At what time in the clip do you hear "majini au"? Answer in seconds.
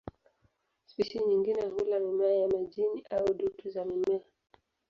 2.47-3.33